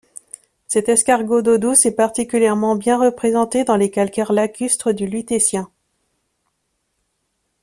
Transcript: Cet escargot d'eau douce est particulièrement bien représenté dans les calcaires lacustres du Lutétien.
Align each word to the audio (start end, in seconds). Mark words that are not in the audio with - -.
Cet 0.65 0.89
escargot 0.89 1.43
d'eau 1.43 1.59
douce 1.59 1.85
est 1.85 1.91
particulièrement 1.95 2.75
bien 2.75 2.97
représenté 2.99 3.63
dans 3.63 3.75
les 3.77 3.91
calcaires 3.91 4.33
lacustres 4.33 4.93
du 4.95 5.05
Lutétien. 5.05 5.71